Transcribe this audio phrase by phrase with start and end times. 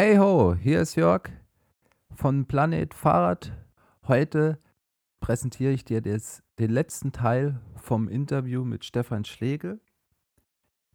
[0.00, 1.28] Hey ho, hier ist Jörg
[2.14, 3.50] von Planet Fahrrad.
[4.06, 4.60] Heute
[5.18, 9.80] präsentiere ich dir des, den letzten Teil vom Interview mit Stefan Schlegel.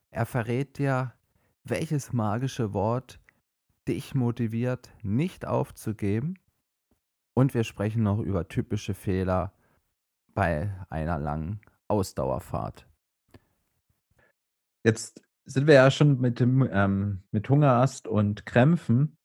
[0.09, 1.15] Er verrät dir,
[1.65, 3.19] welches magische Wort
[3.89, 6.39] dich motiviert, nicht aufzugeben.
[7.33, 9.51] Und wir sprechen noch über typische Fehler
[10.33, 11.59] bei einer langen
[11.89, 12.87] Ausdauerfahrt.
[14.85, 19.17] Jetzt sind wir ja schon mit dem ähm, mit Hungerast und Krämpfen.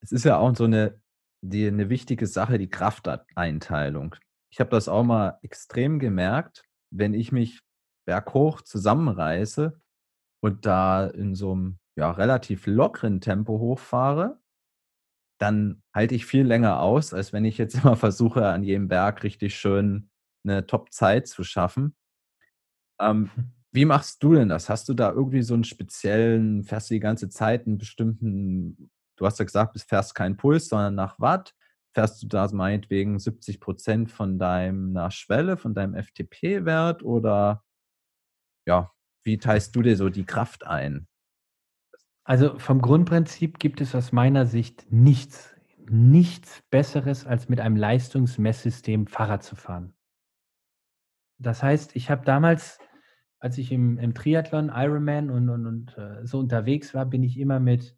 [0.00, 1.00] Es ist ja auch so eine,
[1.42, 4.14] die, eine wichtige Sache, die Krafteinteilung.
[4.50, 7.60] Ich habe das auch mal extrem gemerkt, wenn ich mich
[8.06, 9.80] berghoch zusammenreiße
[10.40, 14.40] und da in so einem ja, relativ lockeren Tempo hochfahre,
[15.38, 19.22] dann halte ich viel länger aus, als wenn ich jetzt immer versuche, an jedem Berg
[19.24, 20.10] richtig schön
[20.44, 21.96] eine Top-Zeit zu schaffen.
[23.00, 23.30] Ähm,
[23.72, 24.68] wie machst du denn das?
[24.68, 29.26] Hast du da irgendwie so einen speziellen, fährst du die ganze Zeit einen bestimmten, du
[29.26, 31.54] hast ja gesagt, du fährst keinen Puls, sondern nach Watt?
[31.94, 37.64] Fährst du da meinetwegen 70 Prozent von deiner Schwelle, von deinem FTP-Wert oder
[38.66, 38.92] ja,
[39.24, 41.08] wie teilst du dir so die Kraft ein?
[42.24, 45.54] Also vom Grundprinzip gibt es aus meiner Sicht nichts,
[45.88, 49.94] nichts Besseres, als mit einem Leistungsmesssystem Fahrrad zu fahren.
[51.38, 52.78] Das heißt, ich habe damals
[53.40, 57.38] als ich im, im Triathlon, Ironman und, und, und äh, so unterwegs war, bin ich
[57.38, 57.96] immer mit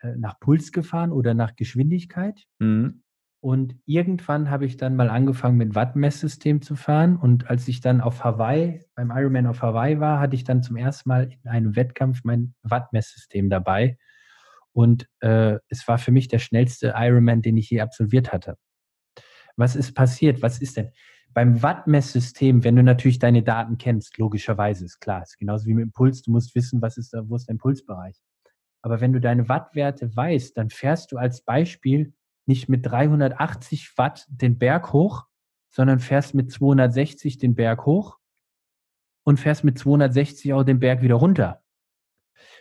[0.00, 2.44] äh, nach Puls gefahren oder nach Geschwindigkeit.
[2.58, 3.02] Mhm.
[3.40, 7.16] Und irgendwann habe ich dann mal angefangen mit Wattmesssystem zu fahren.
[7.16, 10.76] Und als ich dann auf Hawaii, beim Ironman auf Hawaii war, hatte ich dann zum
[10.76, 13.98] ersten Mal in einem Wettkampf mein Wattmesssystem dabei.
[14.72, 18.56] Und äh, es war für mich der schnellste Ironman, den ich je absolviert hatte.
[19.56, 20.40] Was ist passiert?
[20.40, 20.90] Was ist denn?
[21.34, 25.82] Beim Wattmesssystem, wenn du natürlich deine Daten kennst, logischerweise ist klar, ist genauso wie mit
[25.82, 28.22] dem Puls, du musst wissen, was ist da, wo ist dein Pulsbereich.
[28.82, 32.14] Aber wenn du deine Wattwerte weißt, dann fährst du als Beispiel
[32.46, 35.24] nicht mit 380 Watt den Berg hoch,
[35.70, 38.18] sondern fährst mit 260 den Berg hoch
[39.24, 41.62] und fährst mit 260 auch den Berg wieder runter.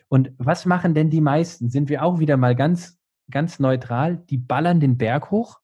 [0.08, 1.70] Und was machen denn die meisten?
[1.70, 2.98] Sind wir auch wieder mal ganz,
[3.30, 4.18] ganz neutral?
[4.18, 5.60] Die ballern den Berg hoch.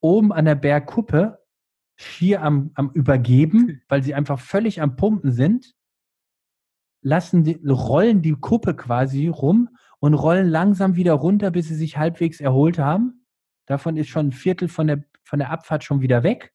[0.00, 1.43] Oben an der Bergkuppe
[1.96, 5.74] schier am, am Übergeben, weil sie einfach völlig am Pumpen sind,
[7.02, 11.96] lassen die, rollen die Kuppe quasi rum und rollen langsam wieder runter, bis sie sich
[11.96, 13.26] halbwegs erholt haben.
[13.66, 16.54] Davon ist schon ein Viertel von der, von der Abfahrt schon wieder weg,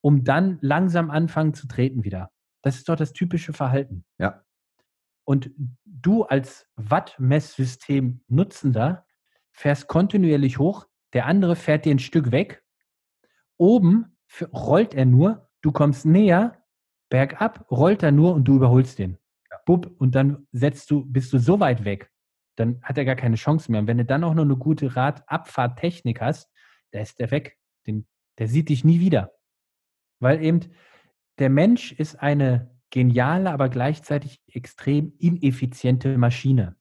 [0.00, 2.30] um dann langsam anfangen zu treten wieder.
[2.62, 4.04] Das ist doch das typische Verhalten.
[4.18, 4.44] Ja.
[5.24, 5.50] Und
[5.84, 9.06] du als Wattmesssystem Nutzender
[9.50, 12.62] fährst kontinuierlich hoch, der andere fährt dir ein Stück weg.
[13.56, 14.15] Oben
[14.52, 16.62] rollt er nur, du kommst näher,
[17.08, 19.18] bergab, rollt er nur und du überholst den.
[19.64, 22.10] Bub, und dann setzt du, bist du so weit weg,
[22.56, 23.80] dann hat er gar keine Chance mehr.
[23.80, 26.50] Und wenn du dann auch noch eine gute Radabfahrttechnik hast,
[26.92, 27.58] da ist der weg.
[27.86, 28.06] Den,
[28.38, 29.32] der sieht dich nie wieder.
[30.20, 30.60] Weil eben
[31.38, 36.76] der Mensch ist eine geniale, aber gleichzeitig extrem ineffiziente Maschine.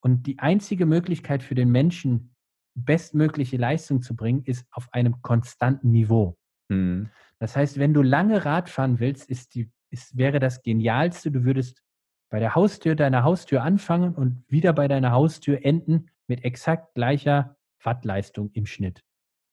[0.00, 2.34] Und die einzige Möglichkeit für den Menschen,
[2.74, 6.38] bestmögliche Leistung zu bringen, ist auf einem konstanten Niveau.
[6.68, 7.10] Mhm.
[7.38, 11.44] Das heißt, wenn du lange Rad fahren willst, ist die, ist, wäre das Genialste, du
[11.44, 11.82] würdest
[12.30, 17.56] bei der Haustür deiner Haustür anfangen und wieder bei deiner Haustür enden mit exakt gleicher
[17.82, 19.02] Wattleistung im Schnitt.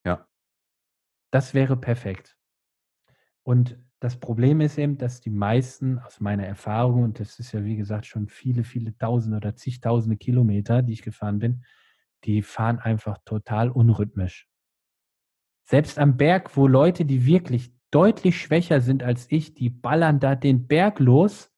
[0.04, 0.26] Ja.
[1.30, 2.36] Das wäre perfekt.
[3.42, 7.64] Und das Problem ist eben, dass die meisten aus meiner Erfahrung, und das ist ja
[7.64, 11.64] wie gesagt schon viele, viele Tausende oder zigtausende Kilometer, die ich gefahren bin,
[12.24, 14.48] die fahren einfach total unrhythmisch.
[15.68, 20.36] Selbst am Berg, wo Leute, die wirklich deutlich schwächer sind als ich, die ballern da
[20.36, 21.52] den Berg los.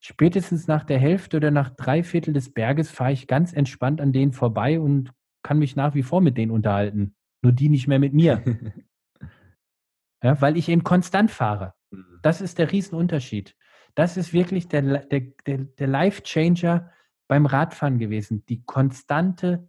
[0.00, 4.12] Spätestens nach der Hälfte oder nach drei Viertel des Berges fahre ich ganz entspannt an
[4.12, 7.14] denen vorbei und kann mich nach wie vor mit denen unterhalten.
[7.42, 8.42] Nur die nicht mehr mit mir.
[10.22, 11.74] ja, weil ich eben konstant fahre.
[11.90, 12.18] Mhm.
[12.22, 13.56] Das ist der Riesenunterschied.
[13.94, 16.90] Das ist wirklich der, der, der, der Life-Changer
[17.28, 18.44] beim Radfahren gewesen.
[18.46, 19.68] Die konstante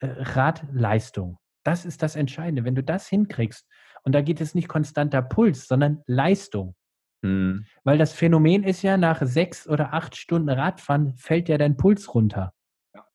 [0.00, 1.38] äh, Radleistung.
[1.64, 2.64] Das ist das Entscheidende.
[2.64, 3.66] Wenn du das hinkriegst,
[4.04, 6.74] und da geht es nicht konstanter Puls, sondern Leistung.
[7.22, 7.66] Mhm.
[7.84, 12.14] Weil das Phänomen ist ja, nach sechs oder acht Stunden Radfahren fällt ja dein Puls
[12.14, 12.52] runter.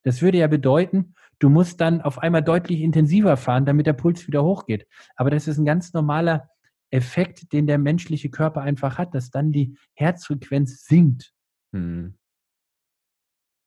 [0.02, 4.26] Das würde ja bedeuten, du musst dann auf einmal deutlich intensiver fahren, damit der Puls
[4.26, 4.86] wieder hochgeht.
[5.16, 6.48] Aber das ist ein ganz normaler
[6.90, 11.32] Effekt, den der menschliche Körper einfach hat, dass dann die Herzfrequenz sinkt.
[11.72, 12.16] Mhm.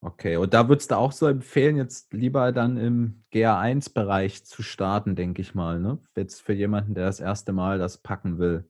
[0.02, 5.16] Okay, und da würdest du auch so empfehlen, jetzt lieber dann im GA1-Bereich zu starten,
[5.16, 5.98] denke ich mal, ne?
[6.16, 8.70] Jetzt für jemanden, der das erste Mal das packen will.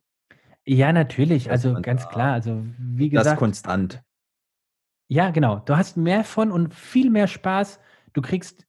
[0.65, 2.33] Ja, natürlich, also ganz klar.
[2.33, 3.27] Also wie gesagt.
[3.27, 4.03] Das konstant.
[5.09, 5.59] Ja, genau.
[5.59, 7.79] Du hast mehr von und viel mehr Spaß.
[8.13, 8.67] Du kriegst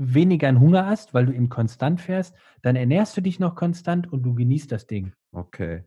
[0.00, 4.10] weniger einen Hunger hast, weil du eben konstant fährst, dann ernährst du dich noch konstant
[4.10, 5.12] und du genießt das Ding.
[5.32, 5.84] Okay.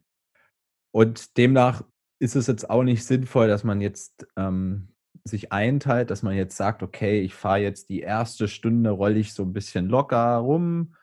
[0.92, 1.84] Und demnach
[2.20, 4.93] ist es jetzt auch nicht sinnvoll, dass man jetzt ähm,
[5.26, 9.34] sich einteilt, dass man jetzt sagt, okay, ich fahre jetzt die erste Stunde, rolle ich
[9.34, 10.96] so ein bisschen locker rum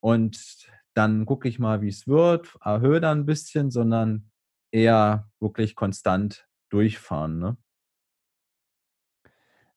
[0.00, 4.30] und dann gucke ich mal, wie es wird, erhöhe dann ein bisschen, sondern
[4.70, 7.38] eher wirklich konstant durchfahren.
[7.38, 7.56] Ne?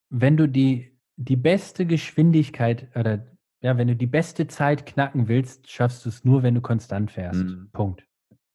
[0.10, 3.26] Wenn du die, die beste Geschwindigkeit oder
[3.62, 7.12] ja, wenn du die beste Zeit knacken willst, schaffst du es nur, wenn du konstant
[7.12, 7.44] fährst.
[7.44, 7.70] Mhm.
[7.74, 8.06] Punkt.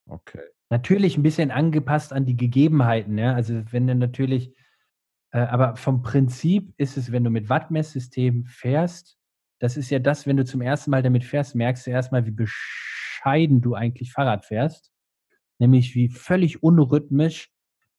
[0.06, 0.42] Okay.
[0.70, 3.34] Natürlich ein bisschen angepasst an die Gegebenheiten, ja.
[3.34, 4.54] Also wenn du natürlich,
[5.38, 9.18] aber vom Prinzip ist es, wenn du mit Wattmesssystem fährst,
[9.58, 12.32] das ist ja das, wenn du zum ersten Mal damit fährst, merkst du erstmal, wie
[12.32, 14.90] bescheiden du eigentlich Fahrrad fährst.
[15.58, 17.50] Nämlich wie völlig unrhythmisch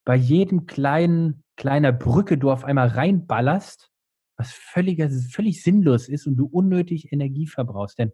[0.04, 3.90] bei jedem kleinen, kleiner Brücke du auf einmal reinballerst,
[4.38, 7.98] was völliger, völlig sinnlos ist und du unnötig Energie verbrauchst.
[7.98, 8.12] Denn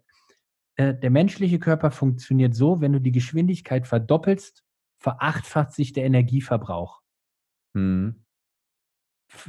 [0.76, 4.62] äh, der menschliche Körper funktioniert so, wenn du die Geschwindigkeit verdoppelst,
[4.98, 7.00] verachtfacht sich der Energieverbrauch.
[7.74, 8.24] Mhm.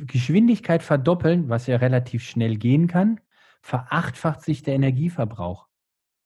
[0.06, 3.20] Geschwindigkeit verdoppeln, was ja relativ schnell gehen kann,
[3.62, 5.68] verachtfacht sich der Energieverbrauch.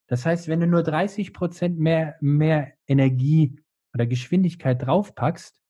[0.08, 3.60] Das heißt, wenn du nur 30 Prozent mehr, mehr Energie
[3.94, 5.62] oder Geschwindigkeit draufpackst,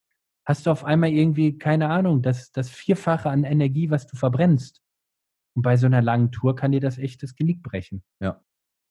[0.46, 4.82] hast du auf einmal irgendwie, keine Ahnung, das, das Vierfache an Energie, was du verbrennst.
[5.56, 8.04] Und bei so einer langen Tour kann dir das echt das Genick brechen.
[8.20, 8.42] Ja.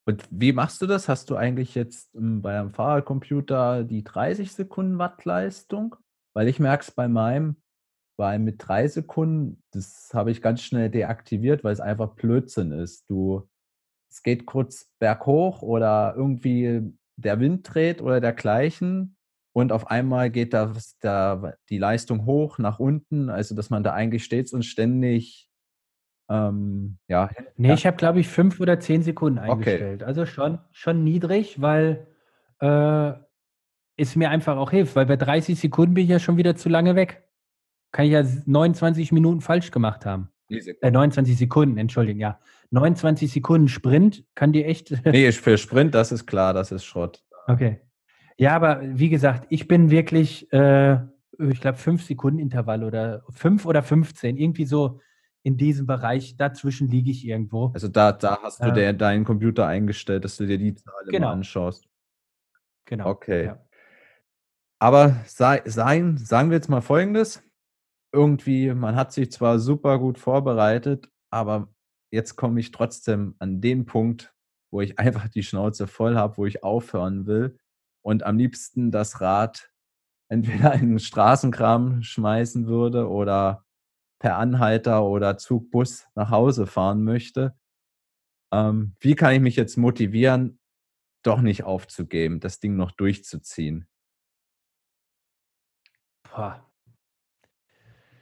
[0.07, 1.09] Und wie machst du das?
[1.09, 5.97] Hast du eigentlich jetzt ähm, bei einem Fahrradcomputer die 30 Sekunden Wattleistung?
[6.35, 7.57] Weil ich merke es bei meinem,
[8.17, 13.09] bei mit drei Sekunden, das habe ich ganz schnell deaktiviert, weil es einfach Blödsinn ist.
[13.11, 13.49] Du,
[14.11, 19.17] es geht kurz berghoch oder irgendwie der Wind dreht oder dergleichen
[19.53, 23.93] und auf einmal geht das, da die Leistung hoch nach unten, also dass man da
[23.93, 25.49] eigentlich stets und ständig
[26.29, 27.75] ähm, ja, Nee, ja.
[27.75, 29.53] ich habe, glaube ich, fünf oder zehn Sekunden Okay.
[29.53, 30.03] eingestellt.
[30.03, 32.07] Also schon, schon niedrig, weil
[32.61, 33.13] äh,
[33.97, 36.69] es mir einfach auch hilft, weil bei 30 Sekunden bin ich ja schon wieder zu
[36.69, 37.29] lange weg.
[37.95, 40.29] Kann ich ja 29 Minuten falsch gemacht haben.
[40.49, 42.41] Äh, 29 Sekunden, entschuldigen, ja.
[42.71, 44.91] 29 Sekunden Sprint kann dir echt.
[45.05, 47.23] Nee, für Sprint, das ist klar, das ist Schrott.
[47.47, 47.81] Okay.
[48.37, 50.95] Ja, aber wie gesagt, ich bin wirklich, äh,
[51.39, 54.99] ich glaube, fünf Sekunden Intervall oder fünf oder 15, irgendwie so
[55.45, 56.37] in diesem Bereich.
[56.37, 57.71] Dazwischen liege ich irgendwo.
[57.75, 61.05] Also da, da hast du Äh, der, deinen Computer eingestellt, dass du dir die Zahl
[61.11, 61.29] Genau.
[61.29, 61.87] anschaust.
[62.87, 63.09] Genau.
[63.09, 63.45] Okay.
[63.45, 63.65] Ja.
[64.81, 67.41] Aber sei, sein, sagen wir jetzt mal Folgendes.
[68.15, 71.75] Irgendwie, man hat sich zwar super gut vorbereitet, aber
[72.13, 74.33] jetzt komme ich trotzdem an den Punkt,
[74.71, 77.59] wo ich einfach die Schnauze voll habe, wo ich aufhören will
[78.03, 79.69] und am liebsten das Rad
[80.29, 83.65] entweder in den Straßenkram schmeißen würde oder
[84.21, 87.59] per Anhalter oder Zug, Bus nach Hause fahren möchte.
[88.53, 90.61] Ähm, wie kann ich mich jetzt motivieren,
[91.25, 93.89] doch nicht aufzugeben, das Ding noch durchzuziehen?
[96.23, 96.64] Boah,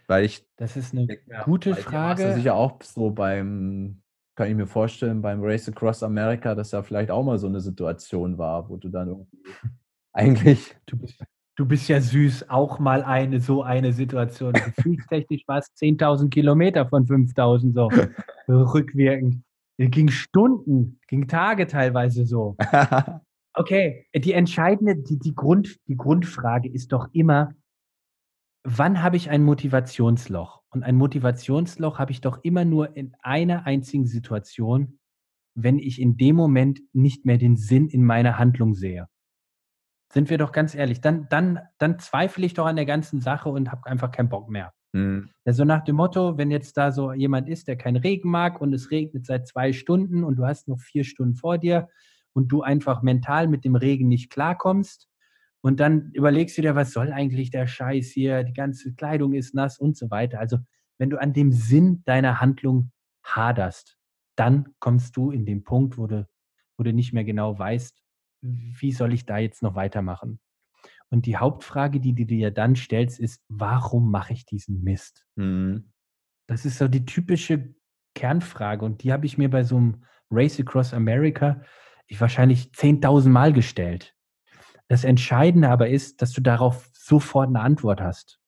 [0.06, 2.34] Weil ich das ist eine Ja, gute bei dir war's ja Frage.
[2.34, 4.02] sicher auch so beim,
[4.34, 7.60] kann ich mir vorstellen, beim Race Across America, dass da vielleicht auch mal so eine
[7.60, 9.38] Situation war, wo du dann irgendwie
[10.12, 11.22] eigentlich Du bist,
[11.56, 14.52] du bist ja süß, auch mal eine so eine Situation.
[14.52, 17.88] Gefühlstechnisch war es 10.000 Kilometer von 5.000 so
[18.48, 19.42] rückwirkend.
[19.78, 22.56] Ging Stunden, ging Tage teilweise so.
[23.54, 27.52] Okay, die entscheidende, die, die, Grund, die Grundfrage ist doch immer,
[28.64, 30.62] wann habe ich ein Motivationsloch?
[30.70, 34.98] Und ein Motivationsloch habe ich doch immer nur in einer einzigen Situation,
[35.54, 39.08] wenn ich in dem Moment nicht mehr den Sinn in meiner Handlung sehe.
[40.12, 43.48] Sind wir doch ganz ehrlich, dann, dann, dann zweifle ich doch an der ganzen Sache
[43.48, 44.72] und habe einfach keinen Bock mehr.
[44.94, 48.30] Hm, Ja, so nach dem Motto, wenn jetzt da so jemand ist, der keinen Regen
[48.30, 51.88] mag und es regnet seit zwei Stunden und du hast noch vier Stunden vor dir
[52.34, 55.08] und du einfach mental mit dem Regen nicht klarkommst
[55.62, 59.54] und dann überlegst du dir, was soll eigentlich der Scheiß hier, die ganze Kleidung ist
[59.54, 60.40] nass und so weiter.
[60.40, 60.58] Also
[60.98, 62.92] wenn du an dem Sinn deiner Handlung
[63.24, 63.98] haderst,
[64.36, 66.28] dann kommst du in den Punkt, wo du,
[66.76, 68.02] wo du nicht mehr genau weißt,
[68.42, 70.40] wie soll ich da jetzt noch weitermachen.
[71.10, 75.26] Und die Hauptfrage, die du dir dann stellst, ist, warum mache ich diesen Mist?
[75.36, 75.92] hm,
[76.46, 77.74] Das ist so die typische
[78.14, 81.62] Kernfrage und die habe ich mir bei so einem Race Across America
[82.06, 84.14] ich wahrscheinlich 10.000 Mal gestellt.
[84.92, 88.38] Das Entscheidende aber ist, dass du darauf sofort eine Antwort hast.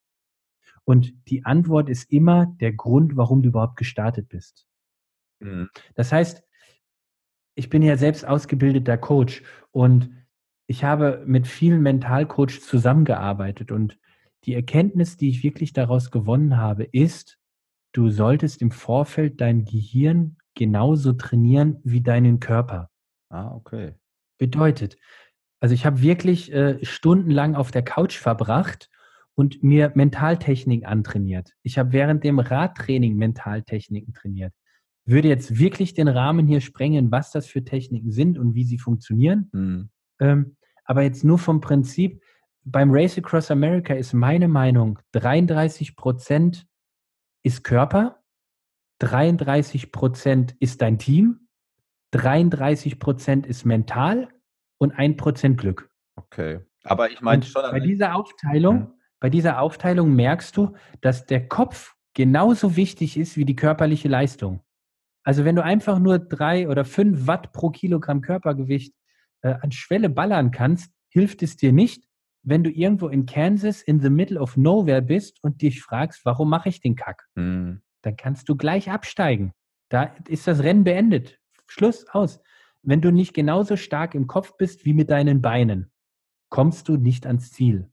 [0.83, 4.67] Und die Antwort ist immer der Grund, warum du überhaupt gestartet bist.
[5.41, 6.43] hm, Das heißt,
[7.55, 10.11] ich bin ja selbst ausgebildeter Coach und
[10.67, 13.97] ich habe mit vielen Mentalcoaches zusammengearbeitet und
[14.43, 17.39] die Erkenntnis, die ich wirklich daraus gewonnen habe, ist,
[17.91, 22.91] du solltest im Vorfeld dein Gehirn genauso trainieren wie deinen Körper.
[23.29, 23.95] Ah, okay.
[24.37, 24.97] Bedeutet,
[25.65, 28.87] also ich habe wirklich äh, stundenlang auf der Couch verbracht
[29.33, 31.53] und mir Mentaltechnik antrainiert.
[31.63, 34.53] Ich habe während dem Radtraining Mentaltechniken trainiert.
[35.05, 38.77] Würde jetzt wirklich den Rahmen hier sprengen, was das für Techniken sind und wie sie
[38.77, 39.49] funktionieren.
[39.53, 39.89] Hm.
[40.19, 42.21] Ähm, aber jetzt nur vom Prinzip,
[42.63, 46.67] beim Race Across America ist meine Meinung, 33 Prozent
[47.41, 48.19] ist Körper,
[48.99, 51.47] 33 Prozent ist dein Team,
[52.11, 54.29] 33 Prozent ist mental
[54.85, 55.89] und 1 Prozent Glück.
[56.15, 56.61] Okay.
[56.83, 57.63] Aber ich meine schon.
[57.63, 58.93] Bei dieser Aufteilung, ja.
[59.19, 64.61] bei dieser Aufteilung merkst du, dass der Kopf genauso wichtig ist wie die körperliche Leistung.
[65.23, 68.93] Also wenn du einfach nur drei oder fünf Watt pro Kilogramm Körpergewicht
[69.41, 72.05] äh, an Schwelle ballern kannst, hilft es dir nicht,
[72.43, 76.49] wenn du irgendwo in Kansas in the middle of nowhere bist und dich fragst, warum
[76.49, 77.25] mache ich den Kack?
[77.33, 77.81] Mhm.
[78.03, 79.51] Dann kannst du gleich absteigen.
[79.89, 81.39] Da ist das Rennen beendet.
[81.67, 82.39] Schluss aus.
[82.87, 85.91] Wenn du nicht genauso stark im Kopf bist wie mit deinen Beinen,
[86.49, 87.91] kommst du nicht ans Ziel.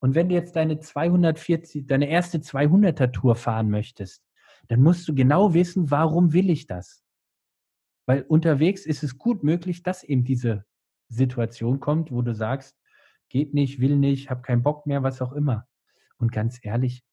[0.00, 4.24] Und wenn du jetzt deine 240, deine erste 200er Tour fahren möchtest,
[4.68, 7.04] dann musst du genau wissen, warum will ich das?
[8.06, 10.64] Weil unterwegs ist es gut möglich, dass eben diese
[11.08, 12.78] Situation kommt, wo du sagst,
[13.28, 15.68] geht nicht, will nicht, habe keinen Bock mehr, was auch immer.
[16.16, 17.04] Und ganz ehrlich,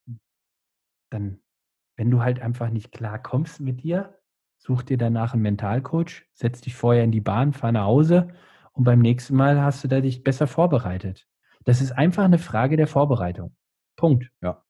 [1.10, 1.42] dann,
[1.96, 4.17] wenn du halt einfach nicht klar kommst mit dir,
[4.58, 8.28] such dir danach einen Mentalcoach, setz dich vorher in die Bahn, fahr nach Hause
[8.72, 11.26] und beim nächsten Mal hast du da dich besser vorbereitet.
[11.64, 13.56] Das ist einfach eine Frage der Vorbereitung.
[13.96, 14.30] Punkt.
[14.42, 14.62] Ja.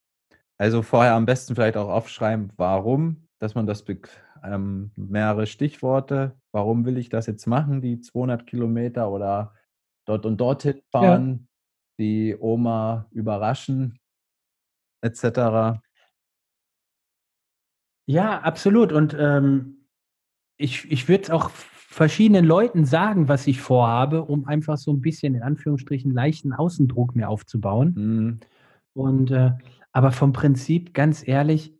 [0.57, 3.85] Also vorher am besten vielleicht auch aufschreiben, warum, dass man das
[4.43, 9.53] ähm, mehrere Stichworte, warum will ich das jetzt machen, die 200 Kilometer oder
[10.05, 11.47] dort und dorthin fahren, ja.
[11.99, 13.99] die Oma überraschen,
[15.01, 15.79] etc.
[18.07, 18.91] Ja, absolut.
[18.91, 19.78] Und ähm,
[20.59, 25.01] ich, ich würde es auch verschiedenen Leuten sagen, was ich vorhabe, um einfach so ein
[25.01, 27.93] bisschen in Anführungsstrichen leichten Außendruck mir aufzubauen.
[27.95, 28.39] Mhm.
[28.93, 29.53] Und äh,
[29.91, 31.73] aber vom Prinzip, ganz ehrlich,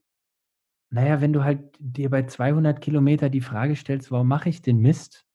[0.90, 4.80] naja, wenn du halt dir bei 200 Kilometer die Frage stellst, warum mache ich den
[4.80, 5.26] Mist,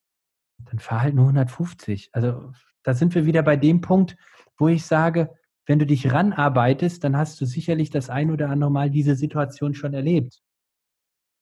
[0.64, 2.10] dann fahr halt nur 150.
[2.12, 2.50] Also
[2.82, 4.16] da sind wir wieder bei dem Punkt,
[4.56, 5.36] wo ich sage,
[5.66, 9.74] wenn du dich ranarbeitest, dann hast du sicherlich das ein oder andere Mal diese Situation
[9.74, 10.42] schon erlebt.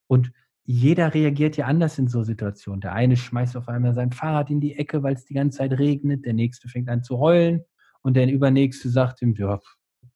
[0.07, 0.31] Und
[0.65, 2.81] jeder reagiert ja anders in so Situationen.
[2.81, 5.73] Der eine schmeißt auf einmal sein Fahrrad in die Ecke, weil es die ganze Zeit
[5.73, 6.25] regnet.
[6.25, 7.65] Der nächste fängt an zu heulen
[8.01, 9.59] und der übernächste sagt ihm, ja,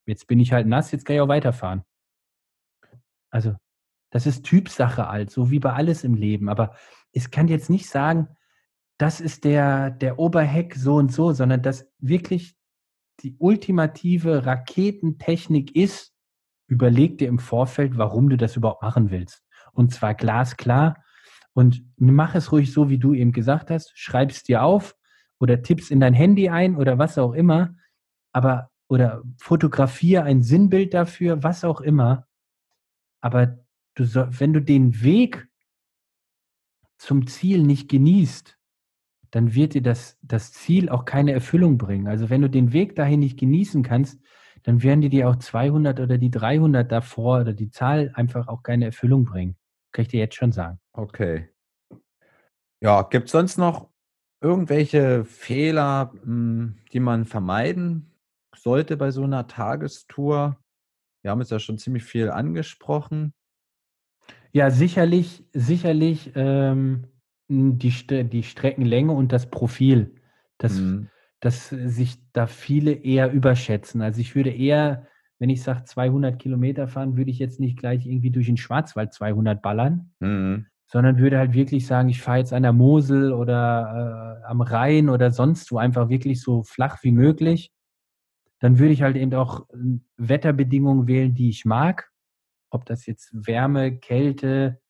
[0.05, 1.83] jetzt bin ich halt nass, jetzt kann ich auch weiterfahren.
[3.29, 3.55] Also,
[4.09, 6.47] das ist Typsache alt, so wie bei alles im Leben.
[6.47, 6.75] Aber
[7.11, 8.29] ich kann jetzt nicht sagen,
[8.97, 12.55] das ist der, der Oberheck so und so, sondern dass wirklich
[13.21, 16.13] die ultimative Raketentechnik ist,
[16.67, 19.46] überleg dir im Vorfeld, warum du das überhaupt machen willst.
[19.77, 21.03] Und zwar glasklar.
[21.53, 23.91] Und mach es ruhig so, wie du eben gesagt hast.
[23.95, 24.95] Schreib es dir auf
[25.39, 27.75] oder tippst in dein Handy ein oder was auch immer.
[28.31, 32.25] Aber oder fotografiere ein Sinnbild dafür, was auch immer.
[33.21, 33.59] Aber
[33.93, 35.47] du soll, wenn du den Weg
[36.97, 38.57] zum Ziel nicht genießt,
[39.29, 42.07] dann wird dir das, das Ziel auch keine Erfüllung bringen.
[42.07, 44.19] Also wenn du den Weg dahin nicht genießen kannst,
[44.63, 48.63] dann werden dir die auch 200 oder die 300 davor oder die Zahl einfach auch
[48.63, 49.55] keine Erfüllung bringen.
[49.97, 50.79] Kann ich dir jetzt schon sagen.
[50.93, 51.49] Okay.
[52.83, 53.89] Ja, gibt es sonst noch
[54.41, 58.11] irgendwelche Fehler, hm, die man vermeiden
[58.55, 60.63] sollte bei so einer Tagestour?
[61.23, 63.33] Wir haben jetzt ja schon ziemlich viel angesprochen.
[64.51, 67.07] Ja, sicherlich, sicherlich ähm,
[67.47, 70.13] die, die Streckenlänge und das Profil,
[70.59, 71.09] dass, mhm.
[71.39, 74.03] dass sich da viele eher überschätzen.
[74.03, 75.07] Also ich würde eher,
[75.39, 79.13] wenn ich sage 200 Kilometer fahren, würde ich jetzt nicht gleich irgendwie durch den Schwarzwald
[79.13, 80.65] 200 ballern, mhm.
[80.87, 85.09] sondern würde halt wirklich sagen, ich fahre jetzt an der Mosel oder äh, am Rhein
[85.09, 87.71] oder sonst wo einfach wirklich so flach wie möglich
[88.59, 92.11] dann würde ich halt eben auch ähm, Wetterbedingungen wählen, die ich mag.
[92.69, 94.81] Ob das jetzt Wärme, Kälte,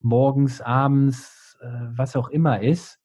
[0.00, 2.98] morgens, abends, äh, was auch immer ist.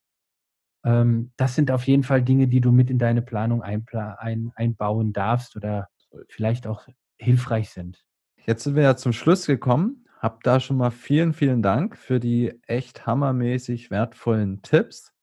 [0.86, 4.52] Ähm, das sind auf jeden Fall Dinge, die du mit in deine Planung einpla ein
[4.56, 5.90] einbauen darfst oder
[6.28, 6.88] vielleicht auch
[7.18, 8.04] hilfreich sind.
[8.46, 10.06] Jetzt sind wir ja zum Schluss gekommen.
[10.20, 15.14] Hab da schon mal vielen, vielen Dank für die echt hammermäßig wertvollen Tipps.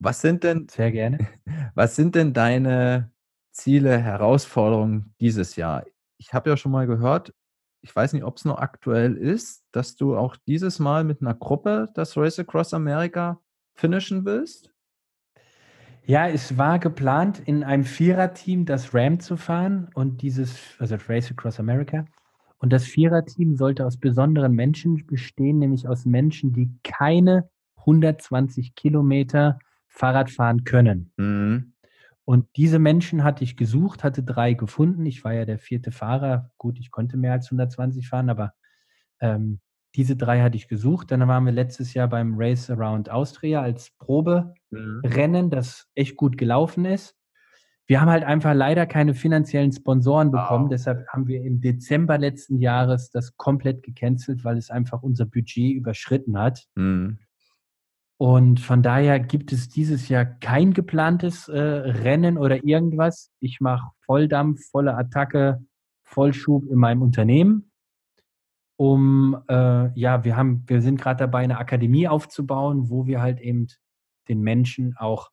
[0.00, 1.18] Was sind denn, Sehr gerne.
[1.74, 3.10] was sind denn deine
[3.52, 5.84] Ziele, Herausforderungen dieses Jahr?
[6.18, 7.34] Ich habe ja schon mal gehört,
[7.80, 11.34] ich weiß nicht, ob es noch aktuell ist, dass du auch dieses Mal mit einer
[11.34, 13.40] Gruppe das Race Across America
[13.74, 14.72] finishen willst?
[16.08, 21.30] Ja, es war geplant, in einem Viererteam das Ram zu fahren und dieses, also Race
[21.30, 22.06] Across America.
[22.56, 27.50] Und das Viererteam sollte aus besonderen Menschen bestehen, nämlich aus Menschen, die keine
[27.80, 31.12] 120 Kilometer Fahrrad fahren können.
[31.18, 31.74] Mhm.
[32.24, 35.04] Und diese Menschen hatte ich gesucht, hatte drei gefunden.
[35.04, 36.50] Ich war ja der vierte Fahrer.
[36.56, 38.54] Gut, ich konnte mehr als 120 fahren, aber
[39.20, 39.60] ähm,
[39.94, 41.10] diese drei hatte ich gesucht.
[41.10, 45.50] Dann waren wir letztes Jahr beim Race Around Austria als Proberennen, Mhm.
[45.50, 47.14] das echt gut gelaufen ist.
[47.86, 50.66] Wir haben halt einfach leider keine finanziellen Sponsoren bekommen.
[50.66, 55.24] Ah, Deshalb haben wir im Dezember letzten Jahres das komplett gecancelt, weil es einfach unser
[55.24, 56.66] Budget überschritten hat.
[56.74, 57.18] Mhm.
[58.18, 63.30] Und von daher gibt es dieses Jahr kein geplantes äh, Rennen oder irgendwas.
[63.40, 65.64] Ich mache Volldampf, volle Attacke,
[66.02, 67.67] Vollschub in meinem Unternehmen.
[68.80, 73.40] Um, äh, ja, wir haben, wir sind gerade dabei, eine Akademie aufzubauen, wo wir halt
[73.40, 73.66] eben
[74.28, 75.30] den Menschen auch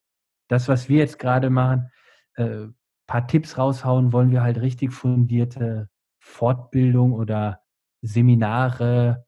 [0.48, 1.92] das, was wir jetzt gerade machen,
[2.38, 2.68] äh,
[3.06, 7.62] paar Tipps raushauen, wollen wir halt richtig fundierte Fortbildung oder
[8.02, 9.26] Seminare,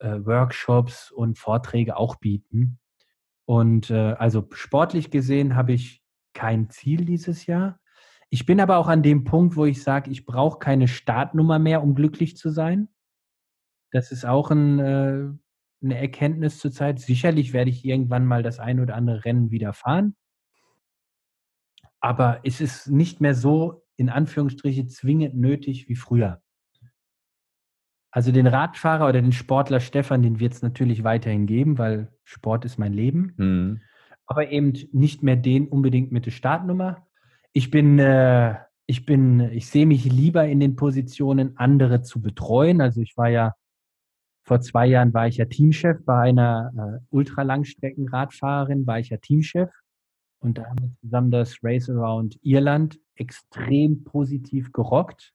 [0.00, 2.80] äh, Workshops und Vorträge auch bieten.
[3.44, 6.02] Und äh, also sportlich gesehen habe ich
[6.34, 7.78] kein Ziel dieses Jahr.
[8.30, 11.82] Ich bin aber auch an dem Punkt, wo ich sage, ich brauche keine Startnummer mehr,
[11.82, 12.88] um glücklich zu sein.
[13.90, 15.28] Das ist auch ein, äh,
[15.82, 17.00] eine Erkenntnis zurzeit.
[17.00, 20.16] Sicherlich werde ich irgendwann mal das ein oder andere Rennen wieder fahren.
[22.00, 26.42] Aber es ist nicht mehr so, in Anführungsstriche, zwingend nötig wie früher.
[28.10, 32.64] Also den Radfahrer oder den Sportler Stefan, den wird es natürlich weiterhin geben, weil Sport
[32.64, 33.34] ist mein Leben.
[33.36, 33.80] Mhm.
[34.26, 37.06] Aber eben nicht mehr den unbedingt mit der Startnummer.
[37.52, 38.56] Ich bin, äh,
[38.86, 42.80] ich bin, ich sehe mich lieber in den Positionen, andere zu betreuen.
[42.80, 43.54] Also ich war ja
[44.50, 49.70] vor zwei Jahren war ich ja Teamchef bei einer äh, Ultralangstreckenradfahrerin, war ich ja Teamchef.
[50.40, 55.34] Und da haben wir zusammen das Race Around Irland extrem positiv gerockt,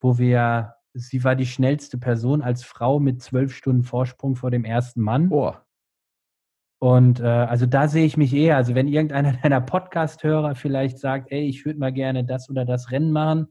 [0.00, 4.64] wo wir, sie war die schnellste Person als Frau mit zwölf Stunden Vorsprung vor dem
[4.64, 5.26] ersten Mann.
[5.32, 5.56] Oh.
[6.78, 8.56] Und äh, also da sehe ich mich eher.
[8.56, 12.92] Also wenn irgendeiner deiner Podcast-Hörer vielleicht sagt, ey, ich würde mal gerne das oder das
[12.92, 13.48] Rennen machen,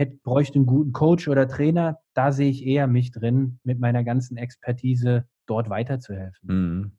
[0.00, 4.02] hätte, bräuchte einen guten Coach oder Trainer, da sehe ich eher mich drin, mit meiner
[4.02, 6.40] ganzen Expertise dort weiterzuhelfen.
[6.42, 6.92] Mhm.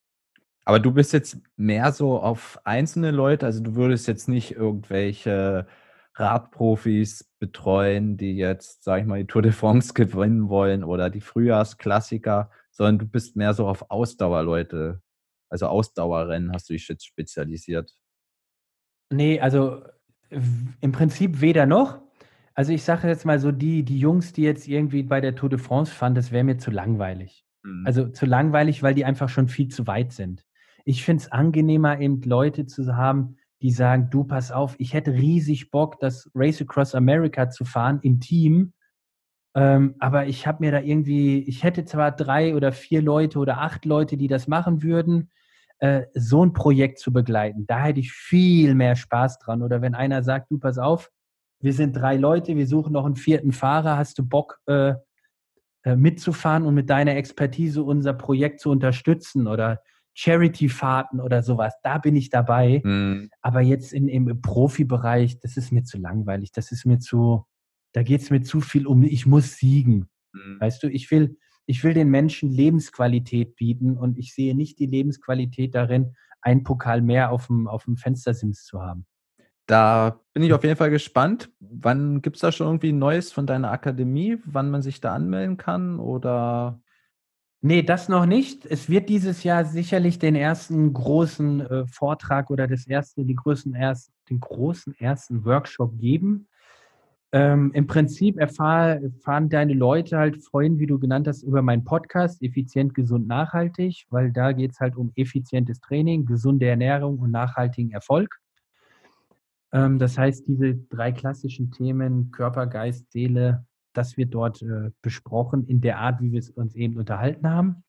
[0.63, 5.67] Aber du bist jetzt mehr so auf einzelne Leute, also du würdest jetzt nicht irgendwelche
[6.13, 11.21] Radprofis betreuen, die jetzt, sag ich mal, die Tour de France gewinnen wollen oder die
[11.21, 15.01] Frühjahrsklassiker, sondern du bist mehr so auf Ausdauerleute,
[15.49, 17.91] also Ausdauerrennen hast du dich jetzt spezialisiert.
[19.09, 19.83] Nee, also
[20.29, 21.99] im Prinzip weder noch.
[22.53, 25.49] Also ich sage jetzt mal so, die, die Jungs, die jetzt irgendwie bei der Tour
[25.49, 27.45] de France fahren, das wäre mir zu langweilig.
[27.63, 27.83] Mhm.
[27.85, 30.45] Also zu langweilig, weil die einfach schon viel zu weit sind.
[30.83, 35.13] Ich finde es angenehmer, eben Leute zu haben, die sagen, du pass auf, ich hätte
[35.13, 38.73] riesig Bock, das Race Across America zu fahren im Team.
[39.53, 43.59] Ähm, aber ich habe mir da irgendwie, ich hätte zwar drei oder vier Leute oder
[43.59, 45.29] acht Leute, die das machen würden,
[45.79, 47.67] äh, so ein Projekt zu begleiten.
[47.67, 49.61] Da hätte ich viel mehr Spaß dran.
[49.61, 51.11] Oder wenn einer sagt, du pass auf,
[51.61, 54.93] wir sind drei Leute, wir suchen noch einen vierten Fahrer, hast du Bock, äh,
[55.83, 59.81] äh, mitzufahren und mit deiner Expertise unser Projekt zu unterstützen oder
[60.13, 62.81] Charity-Fahrten oder sowas, da bin ich dabei.
[62.83, 63.29] Mhm.
[63.41, 67.45] Aber jetzt in, im Profibereich, das ist mir zu langweilig, das ist mir zu,
[67.93, 70.07] da geht es mir zu viel um, ich muss siegen.
[70.33, 70.59] Mhm.
[70.59, 74.85] Weißt du, ich will, ich will den Menschen Lebensqualität bieten und ich sehe nicht die
[74.85, 79.05] Lebensqualität darin, einen Pokal mehr auf dem, auf dem Fenstersims zu haben.
[79.71, 81.49] Da bin ich auf jeden Fall gespannt.
[81.61, 85.55] Wann gibt es da schon irgendwie Neues von deiner Akademie, wann man sich da anmelden
[85.55, 85.97] kann?
[85.97, 86.81] Oder
[87.61, 88.65] Nee, das noch nicht.
[88.65, 93.73] Es wird dieses Jahr sicherlich den ersten großen äh, Vortrag oder das erste, die größten
[93.75, 96.47] erst, den großen ersten Workshop geben.
[97.31, 101.85] Ähm, Im Prinzip erfahr, erfahren deine Leute halt vorhin, wie du genannt hast, über meinen
[101.85, 107.31] Podcast, effizient, gesund, nachhaltig, weil da geht es halt um effizientes Training, gesunde Ernährung und
[107.31, 108.41] nachhaltigen Erfolg.
[109.73, 115.65] Ähm, das heißt, diese drei klassischen Themen, Körper, Geist, Seele, das wird dort äh, besprochen
[115.67, 117.83] in der Art, wie wir es uns eben unterhalten haben.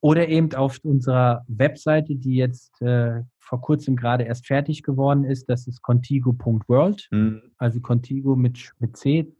[0.00, 5.48] Oder eben auf unserer Webseite, die jetzt äh, vor kurzem gerade erst fertig geworden ist,
[5.48, 7.42] das ist contigo.world, Mhm.
[7.58, 9.32] also Contigo mit, mit C.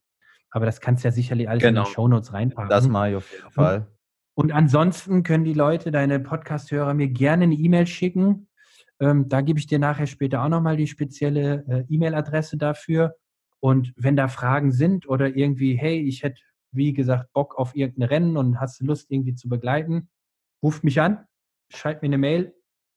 [0.50, 1.80] Aber das kannst du ja sicherlich alles Genau.
[1.82, 2.68] in die Shownotes reinpacken.
[2.70, 3.86] das mache ich auf jeden Fall.
[4.34, 8.46] Und ansonsten können die Leute, deine Podcast-Hörer, mir gerne eine E-Mail schicken.
[9.02, 13.16] Ähm, da gebe ich dir nachher später auch nochmal die spezielle äh, E-Mail-Adresse dafür.
[13.58, 18.08] Und wenn da Fragen sind oder irgendwie, hey, ich hätte, wie gesagt, Bock auf irgendein
[18.08, 20.08] Rennen und hast Lust irgendwie zu begleiten,
[20.62, 21.26] ruft mich an,
[21.68, 22.54] schreibt mir eine Mail.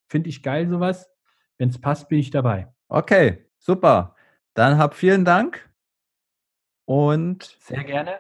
[0.08, 1.10] Finde ich geil sowas.
[1.58, 2.72] Wenn es passt, bin ich dabei.
[2.88, 4.16] Okay, super.
[4.54, 5.68] Dann hab vielen Dank
[6.86, 8.20] und Sehr gerne.